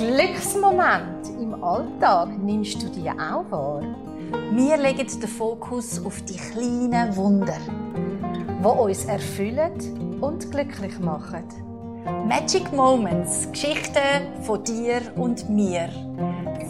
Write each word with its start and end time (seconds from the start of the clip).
Glücksmoment 0.00 1.28
im 1.38 1.62
Alltag 1.62 2.30
nimmst 2.38 2.82
du 2.82 2.88
dir 2.88 3.12
auch 3.12 3.50
wahr? 3.50 3.82
Wir 4.50 4.78
legen 4.78 5.06
den 5.06 5.28
Fokus 5.28 6.02
auf 6.02 6.22
die 6.22 6.38
kleinen 6.38 7.14
Wunder, 7.16 7.58
die 7.68 8.66
uns 8.66 9.04
erfüllen 9.04 10.18
und 10.22 10.50
glücklich 10.50 10.98
machen. 11.00 11.44
Magic 12.26 12.72
Moments, 12.72 13.46
Geschichten 13.52 14.42
von 14.42 14.64
dir 14.64 15.02
und 15.16 15.50
mir. 15.50 15.90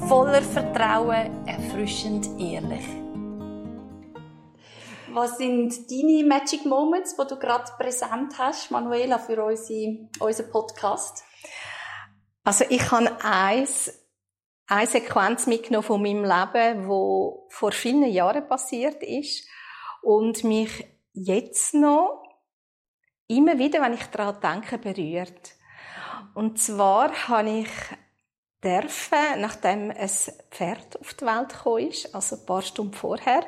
Voller 0.09 0.43
Vertrauen, 0.43 1.47
erfrischend 1.47 2.29
ehrlich. 2.37 2.85
Was 5.13 5.39
sind 5.39 5.89
deine 5.89 6.25
Magic 6.27 6.67
Moments, 6.67 7.15
die 7.15 7.29
du 7.29 7.39
gerade 7.39 7.71
präsent 7.79 8.37
hast, 8.37 8.73
Manuela, 8.73 9.19
für 9.19 9.45
unsere, 9.45 10.09
unseren 10.19 10.51
Podcast? 10.51 11.30
Also 12.51 12.65
ich 12.69 12.91
habe 12.91 13.17
eins, 13.23 13.97
eine 14.67 14.85
Sequenz 14.89 15.47
mitgenommen 15.47 15.87
von 15.87 16.03
meinem 16.03 16.25
Leben, 16.25 16.89
wo 16.89 17.47
vor 17.49 17.71
vielen 17.71 18.11
Jahren 18.11 18.49
passiert 18.49 19.05
ist 19.05 19.47
und 20.03 20.43
mich 20.43 20.85
jetzt 21.13 21.75
noch 21.75 22.25
immer 23.29 23.57
wieder, 23.57 23.81
wenn 23.81 23.95
ich 23.95 24.05
daran 24.07 24.41
denke, 24.41 24.79
berührt. 24.79 25.53
Und 26.35 26.59
zwar 26.59 27.13
habe 27.29 27.61
ich 27.61 27.71
dürfen, 28.65 29.41
nachdem 29.41 29.93
ein 29.93 30.11
Pferd 30.51 31.01
auf 31.01 31.15
die 31.15 31.27
Welt 31.27 31.51
gekommen 31.51 31.87
ist, 31.87 32.13
also 32.13 32.35
ein 32.35 32.47
paar 32.47 32.63
Stunden 32.63 32.95
vorher, 32.95 33.47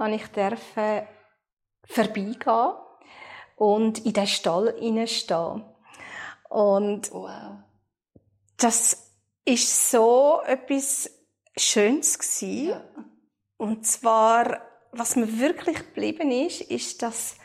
habe 0.00 0.16
ich 0.16 0.26
dürfen 0.32 1.06
vorbeigehen 1.84 2.72
und 3.54 4.04
in 4.04 4.12
den 4.14 4.26
Stall 4.26 4.74
hineinstehen. 4.80 5.64
Und 6.48 7.12
wow. 7.12 7.58
Das 8.56 9.10
ist 9.44 9.90
so 9.90 10.40
etwas 10.44 11.10
Schönes 11.56 12.18
gewesen. 12.18 12.68
Ja. 12.68 12.84
Und 13.56 13.86
zwar, 13.86 14.60
was 14.92 15.16
mir 15.16 15.38
wirklich 15.38 15.78
geblieben 15.78 16.30
ist, 16.30 16.60
ist, 16.62 17.02
dass 17.02 17.36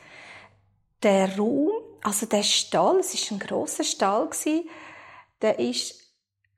der 1.03 1.37
Raum, 1.37 1.71
also 2.03 2.25
der 2.25 2.43
Stall, 2.43 2.99
es 2.99 3.13
ist 3.13 3.31
ein 3.31 3.39
großer 3.39 3.83
Stall 3.83 4.27
gewesen, 4.27 4.69
der 5.41 5.59
ist 5.59 6.01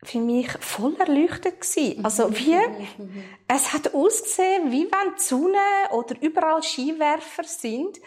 für 0.04 0.20
mich 0.20 0.50
voll 0.60 0.96
erleuchtet 1.00 1.62
gewesen. 1.62 2.04
Also 2.04 2.28
mhm. 2.28 2.38
wie, 2.38 2.56
mhm. 2.56 3.24
es 3.48 3.74
hat 3.74 3.94
ausgesehen, 3.94 4.72
wie 4.72 4.86
wenn 4.92 5.16
die 5.16 5.22
Sonne 5.22 5.92
oder 5.92 6.16
überall 6.22 6.62
Skiwerfer 6.62 7.44
sind 7.44 8.00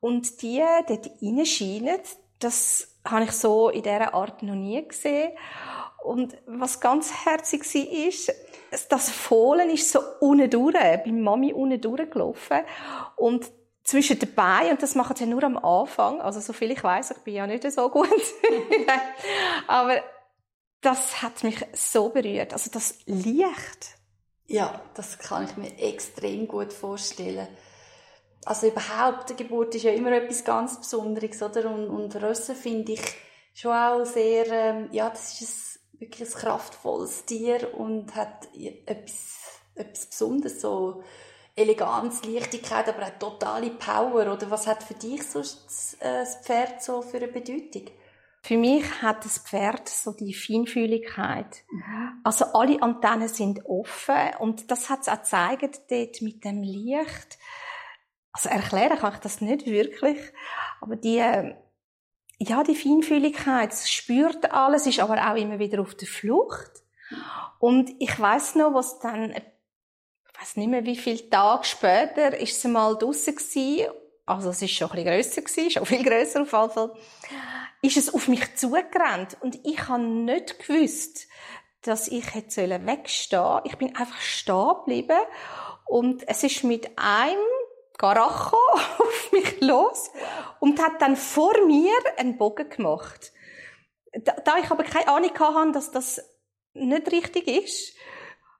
und 0.00 0.42
die 0.42 0.62
dort 0.86 1.10
reinscheinen. 1.22 2.00
Das 2.38 2.88
habe 3.04 3.24
ich 3.24 3.32
so 3.32 3.70
in 3.70 3.82
dieser 3.82 4.14
Art 4.14 4.42
noch 4.42 4.54
nie 4.54 4.86
gesehen. 4.86 5.32
Und 6.02 6.36
was 6.46 6.80
ganz 6.80 7.12
herzig 7.24 7.62
war, 7.62 8.08
ist, 8.08 8.32
das 8.88 9.10
Fohlen 9.10 9.70
ist 9.70 9.90
so 9.90 10.00
unten 10.20 10.48
durch, 10.50 10.74
bei 10.74 11.12
Mami 11.12 11.52
unten 11.52 11.80
durchgelaufen. 11.80 12.60
Und 13.16 13.50
zwischen 13.84 14.18
Beinen, 14.34 14.72
und 14.72 14.82
das 14.82 14.94
machen 14.94 15.16
sie 15.16 15.26
nur 15.26 15.42
am 15.44 15.56
Anfang, 15.56 16.20
also 16.20 16.40
so 16.40 16.52
viel 16.52 16.70
ich 16.70 16.84
weiß, 16.84 17.12
ich 17.12 17.18
bin 17.18 17.34
ja 17.34 17.46
nicht 17.46 17.70
so 17.72 17.88
gut. 17.88 18.08
Aber 19.66 20.02
das 20.80 21.22
hat 21.22 21.42
mich 21.42 21.64
so 21.72 22.10
berührt. 22.10 22.52
Also 22.52 22.70
das 22.70 22.98
Licht. 23.06 23.96
Ja, 24.46 24.80
das 24.94 25.18
kann 25.18 25.44
ich 25.44 25.56
mir 25.56 25.78
extrem 25.78 26.46
gut 26.46 26.72
vorstellen. 26.72 27.48
Also 28.44 28.68
überhaupt, 28.68 29.30
die 29.30 29.36
Geburt 29.36 29.74
ist 29.74 29.84
ja 29.84 29.92
immer 29.92 30.12
etwas 30.12 30.44
ganz 30.44 30.78
Besonderes, 30.78 31.42
oder? 31.42 31.70
Und, 31.70 31.88
und 31.88 32.16
Rösse 32.16 32.54
finde 32.54 32.92
ich 32.92 33.02
schon 33.52 33.72
auch 33.72 34.04
sehr, 34.04 34.46
ähm, 34.50 34.88
ja, 34.92 35.10
das 35.10 35.40
ist 35.40 35.68
ein, 35.76 35.77
wirklich 35.98 36.28
ein 36.28 36.40
kraftvolles 36.40 37.24
Tier 37.24 37.74
und 37.74 38.14
hat 38.14 38.48
etwas, 38.54 39.60
etwas 39.74 40.06
Besonderes, 40.06 40.60
so 40.60 41.02
Eleganz, 41.56 42.22
Leichtigkeit, 42.24 42.88
aber 42.88 43.06
auch 43.06 43.18
totale 43.18 43.70
Power, 43.70 44.32
oder? 44.32 44.50
Was 44.50 44.66
hat 44.66 44.82
für 44.82 44.94
dich 44.94 45.24
so 45.24 45.40
das, 45.40 45.96
äh, 46.00 46.20
das 46.20 46.36
Pferd 46.36 46.82
so 46.82 47.02
für 47.02 47.16
eine 47.16 47.28
Bedeutung? 47.28 47.86
Für 48.42 48.56
mich 48.56 49.02
hat 49.02 49.24
das 49.24 49.38
Pferd 49.38 49.88
so 49.88 50.12
die 50.12 50.32
Feinfühligkeit. 50.32 51.64
Mhm. 51.70 52.20
Also 52.22 52.46
alle 52.46 52.80
Antennen 52.80 53.28
sind 53.28 53.66
offen 53.66 54.14
und 54.38 54.70
das 54.70 54.88
hat 54.88 55.00
es 55.00 55.08
auch 55.08 55.18
gezeigt 55.58 55.90
dort 55.90 56.22
mit 56.22 56.44
dem 56.44 56.62
Licht. 56.62 57.38
Also 58.32 58.48
erklären 58.48 58.98
kann 58.98 59.14
ich 59.14 59.20
das 59.20 59.40
nicht 59.40 59.66
wirklich, 59.66 60.18
aber 60.80 60.94
die, 60.94 61.54
ja, 62.38 62.62
die 62.62 62.74
Feinfühligkeit, 62.74 63.72
es 63.72 63.90
spürt 63.90 64.52
alles, 64.52 64.86
ist 64.86 65.00
aber 65.00 65.30
auch 65.30 65.36
immer 65.36 65.58
wieder 65.58 65.80
auf 65.80 65.94
der 65.94 66.08
Flucht. 66.08 66.70
Und 67.58 67.90
ich 67.98 68.18
weiß 68.18 68.54
noch, 68.56 68.74
was 68.74 69.00
dann, 69.00 69.32
ich 69.32 70.40
weiß 70.40 70.56
nicht 70.56 70.68
mehr 70.68 70.84
wie 70.84 70.96
viele 70.96 71.28
Tage 71.28 71.64
später, 71.64 72.36
ist 72.38 72.60
sie 72.60 72.68
mal 72.68 72.96
draussen 72.96 73.34
gewesen. 73.34 73.90
Also 74.24 74.50
es 74.50 74.62
ist 74.62 74.72
schon 74.72 74.90
ein 74.90 74.96
bisschen 74.96 75.14
grösser 75.14 75.42
gewesen, 75.42 75.70
schon 75.70 75.86
viel 75.86 76.04
grösser 76.04 76.42
auf 76.42 76.52
jeden 76.52 76.70
Fall 76.70 76.92
ist 77.82 77.96
es 77.96 78.12
auf 78.12 78.28
mich 78.28 78.56
zugerannt 78.56 79.36
und 79.40 79.64
ich 79.64 79.88
habe 79.88 80.02
nicht 80.02 80.58
gewusst, 80.58 81.28
dass 81.82 82.08
ich 82.08 82.34
hätte 82.34 82.68
wegstehen 82.86 83.60
Ich 83.64 83.76
bin 83.76 83.94
einfach 83.94 84.20
stehen 84.20 84.74
geblieben 84.84 85.18
und 85.86 86.26
es 86.28 86.42
ist 86.42 86.64
mit 86.64 86.90
einem 86.96 87.38
Garacho 87.98 88.56
auf 88.74 89.32
mich 89.32 89.60
los 89.60 90.10
und 90.60 90.80
hat 90.80 91.02
dann 91.02 91.16
vor 91.16 91.54
mir 91.66 91.92
einen 92.16 92.38
Bogen 92.38 92.70
gemacht. 92.70 93.32
Da, 94.12 94.32
da 94.32 94.56
ich 94.58 94.70
aber 94.70 94.84
keine 94.84 95.08
Ahnung 95.08 95.30
hatte, 95.38 95.72
dass 95.72 95.90
das 95.90 96.20
nicht 96.72 97.12
richtig 97.12 97.46
ist, 97.48 97.94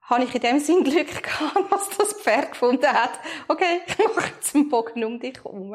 habe 0.03 0.25
ich 0.25 0.35
in 0.35 0.41
dem 0.41 0.59
Sinn 0.59 0.85
Glück 0.85 1.23
gehabt, 1.23 1.73
dass 1.73 1.89
das 1.97 2.13
Pferd 2.15 2.53
gefunden 2.53 2.93
hat. 2.93 3.19
Okay, 3.47 3.81
ich 3.87 4.15
mache 4.15 4.33
jetzt 4.35 4.55
einen 4.55 4.69
Bogen 4.69 5.05
um 5.05 5.19
dich 5.21 5.37
herum. 5.37 5.75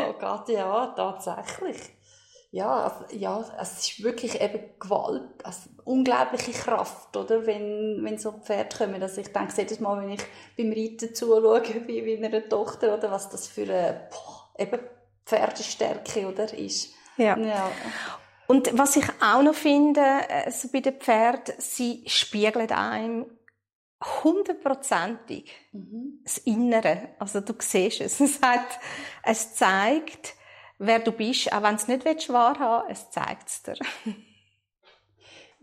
Oh 0.00 0.12
Gott, 0.18 0.48
ja, 0.48 0.86
tatsächlich 0.96 1.97
ja, 2.50 2.84
also, 2.84 3.14
ja, 3.14 3.44
es 3.60 3.78
ist 3.78 4.02
wirklich 4.02 4.40
eben 4.40 4.60
Gewalt, 4.78 5.44
also 5.44 5.68
unglaubliche 5.84 6.52
Kraft, 6.52 7.14
oder? 7.16 7.46
Wenn, 7.46 8.00
wenn 8.02 8.18
so 8.18 8.32
Pferde 8.32 8.76
kommen. 8.76 9.02
Also 9.02 9.20
ich 9.20 9.32
denke 9.32 9.52
jedes 9.56 9.80
Mal, 9.80 10.00
wenn 10.00 10.10
ich 10.10 10.22
beim 10.56 10.72
Reiten 10.72 11.14
zuschaue, 11.14 11.62
wie, 11.86 12.04
wie 12.04 12.24
einer 12.24 12.48
Tochter, 12.48 12.96
oder 12.96 13.10
was 13.10 13.28
das 13.28 13.48
für 13.48 13.62
eine, 13.62 14.08
boah, 14.10 14.50
eben 14.58 14.80
Pferdestärke, 15.26 16.26
oder, 16.26 16.52
ist. 16.54 16.94
Ja. 17.18 17.36
ja. 17.36 17.70
Und 18.46 18.78
was 18.78 18.96
ich 18.96 19.04
auch 19.20 19.42
noch 19.42 19.54
finde, 19.54 20.02
also 20.02 20.68
bei 20.72 20.80
den 20.80 20.94
Pferden, 20.94 21.54
sie 21.58 22.02
spiegeln 22.06 22.70
einem 22.70 23.26
hundertprozentig 24.24 25.52
mhm. 25.72 26.20
das 26.24 26.38
Innere. 26.38 27.10
Also 27.18 27.40
du 27.40 27.52
siehst 27.58 28.00
es. 28.00 28.20
Es, 28.28 28.40
hat, 28.40 28.80
es 29.22 29.54
zeigt, 29.54 30.34
wer 30.78 30.98
du 31.00 31.12
bist, 31.12 31.52
auch 31.52 31.62
wenn 31.62 31.74
es 31.74 31.88
nicht 31.88 32.04
wahrhaben 32.04 32.88
willst, 32.88 33.06
es 33.06 33.10
zeigt 33.10 33.48
es 33.48 33.62
dir. 33.62 33.76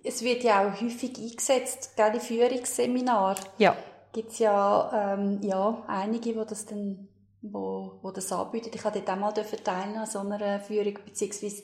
es 0.04 0.22
wird 0.22 0.44
ja 0.44 0.68
auch 0.68 0.82
häufig 0.82 1.18
eingesetzt, 1.18 1.96
gell, 1.96 2.14
in 2.14 2.22
Führungsseminaren. 2.22 3.44
Ja. 3.58 3.76
Gibt 4.14 4.32
es 4.32 4.40
ja, 4.40 5.16
ähm, 5.16 5.42
ja 5.42 5.84
einige, 5.88 6.34
die 6.34 6.46
das 6.46 6.66
dann 6.66 7.10
wo, 7.52 8.00
wo 8.02 8.12
das 8.12 8.32
anbieten. 8.32 8.72
Ich 8.74 8.82
durfte 8.82 9.02
dort 9.02 9.18
auch 9.18 9.20
mal 9.20 9.32
teilnehmen 9.32 10.00
an 10.00 10.06
so 10.06 10.20
einer 10.20 10.60
Führung, 10.60 10.98
beziehungsweise 11.06 11.64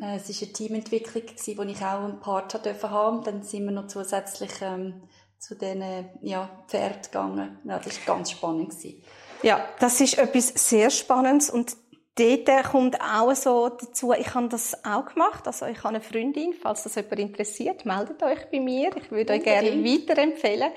äh, 0.00 0.16
es 0.16 0.28
war 0.28 0.42
eine 0.42 0.52
Teamentwicklung, 0.52 1.26
gewesen, 1.26 1.58
wo 1.58 1.62
ich 1.62 1.78
auch 1.78 2.04
einen 2.04 2.20
Part 2.20 2.54
haben 2.54 2.90
haben 2.90 3.18
und 3.18 3.26
dann 3.26 3.42
sind 3.42 3.64
wir 3.64 3.72
noch 3.72 3.88
zusätzlich 3.88 4.50
ähm, 4.60 5.02
zu 5.38 5.54
diesen 5.54 5.82
ja, 6.22 6.64
Pferden 6.68 7.02
gegangen. 7.02 7.58
Ja, 7.64 7.78
das 7.78 8.06
war 8.06 8.16
ganz 8.16 8.30
spannend. 8.30 8.70
Gewesen. 8.70 9.02
Ja, 9.42 9.68
das 9.80 10.00
ist 10.00 10.18
etwas 10.18 10.48
sehr 10.48 10.90
Spannendes 10.90 11.50
und 11.50 11.76
dort 12.18 12.64
kommt 12.64 13.00
auch 13.00 13.34
so 13.34 13.68
dazu, 13.68 14.12
ich 14.12 14.34
habe 14.34 14.48
das 14.48 14.84
auch 14.84 15.06
gemacht, 15.06 15.46
also 15.46 15.66
ich 15.66 15.78
habe 15.78 15.88
eine 15.88 16.00
Freundin, 16.00 16.54
falls 16.54 16.82
das 16.84 16.94
jemand 16.94 17.18
interessiert, 17.18 17.84
meldet 17.84 18.22
euch 18.22 18.50
bei 18.50 18.60
mir, 18.60 18.90
ich 18.96 19.10
würde 19.10 19.34
euch 19.34 19.42
gerne 19.42 19.70
weiterempfehlen. 19.84 20.72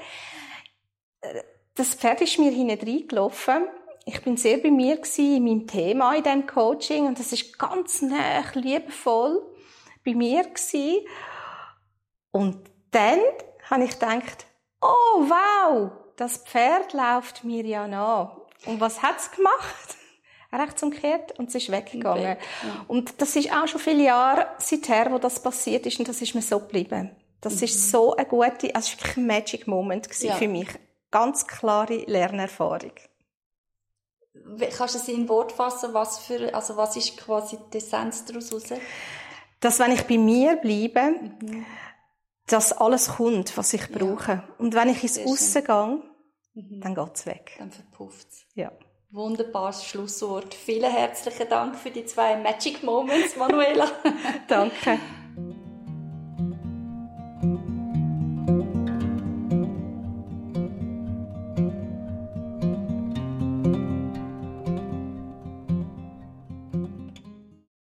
Das 1.75 1.95
Pferd 1.95 2.21
ist 2.21 2.38
mir 2.39 2.51
hinten 2.51 2.86
reingelaufen. 2.86 3.68
Ich 4.06 4.21
bin 4.21 4.38
sehr 4.38 4.57
bei 4.57 4.71
mir 4.71 4.97
gewesen, 4.97 5.38
in 5.38 5.44
meinem 5.44 5.68
Thema 5.68 6.15
in 6.15 6.24
diesem 6.24 6.47
Coaching 6.47 7.07
und 7.07 7.19
das 7.19 7.31
ist 7.31 7.57
ganz 7.57 8.01
nah, 8.01 8.44
liebevoll 8.53 9.42
bei 10.03 10.13
mir 10.15 10.44
gewesen. 10.44 11.06
Und 12.31 12.69
dann 12.92 13.19
habe 13.69 13.83
ich 13.83 13.92
gedacht, 13.92 14.45
oh 14.81 15.25
wow, 15.27 15.92
das 16.15 16.38
Pferd 16.38 16.94
läuft 16.94 17.44
mir 17.44 17.65
ja 17.65 17.88
nach. 17.88 18.35
Und 18.65 18.81
was 18.81 19.01
hat's 19.01 19.31
gemacht? 19.31 19.98
Rechts 20.51 20.81
umgekehrt 20.83 21.37
und 21.37 21.51
sie 21.51 21.59
ist 21.59 21.71
weggegangen. 21.71 22.23
Weg, 22.23 22.39
ja. 22.63 22.85
Und 22.87 23.21
das 23.21 23.35
ist 23.35 23.51
auch 23.51 23.67
schon 23.67 23.79
viele 23.79 24.03
Jahre 24.03 24.47
seither, 24.57 25.11
wo 25.11 25.19
das 25.19 25.41
passiert 25.41 25.85
ist 25.85 25.99
und 25.99 26.07
das 26.07 26.21
ist 26.21 26.33
mir 26.33 26.41
so 26.41 26.59
geblieben. 26.59 27.11
Das 27.41 27.57
mhm. 27.57 27.63
ist 27.63 27.91
so 27.91 28.15
eine 28.15 28.27
gute, 28.27 28.73
also 28.75 28.91
wirklich 28.93 29.17
ein 29.17 29.27
Magic 29.27 29.67
Moment 29.67 30.07
ja. 30.21 30.35
für 30.35 30.47
mich. 30.47 30.67
Ganz 31.11 31.47
klare 31.47 32.03
Lernerfahrung. 32.05 32.91
Kannst 34.75 34.95
du 34.95 34.99
es 34.99 35.07
in 35.07 35.27
Wort 35.29 35.51
fassen, 35.51 35.93
was 35.93 36.19
für, 36.19 36.53
also 36.53 36.77
was 36.77 36.95
ist 36.95 37.17
quasi 37.17 37.57
die 37.73 37.77
Essenz 37.77 38.25
daraus 38.25 38.51
raus? 38.53 38.63
Dass 39.59 39.79
wenn 39.79 39.91
ich 39.91 40.03
bei 40.03 40.17
mir 40.17 40.55
bleibe, 40.55 41.11
mhm. 41.41 41.65
dass 42.47 42.71
alles 42.73 43.09
kommt, 43.15 43.57
was 43.57 43.73
ich 43.73 43.89
brauche. 43.91 44.31
Ja. 44.31 44.43
Und 44.57 44.73
wenn 44.73 44.89
ich 44.89 45.03
ins 45.03 45.19
Aussen 45.19 45.63
gehe, 45.63 46.01
mhm. 46.53 46.81
dann 46.81 46.95
geht's 46.95 47.25
weg. 47.25 47.55
Dann 47.57 47.71
verpufft's. 47.71 48.45
Ja. 48.53 48.71
Wunderbares 49.11 49.85
Schlusswort. 49.85 50.53
Vielen 50.53 50.91
herzlichen 50.91 51.50
Dank 51.50 51.75
für 51.75 51.89
die 51.89 52.06
zwei 52.06 52.35
Magic 52.35 52.83
Moments, 52.83 53.35
Manuela. 53.38 53.89
Danke. 54.47 55.00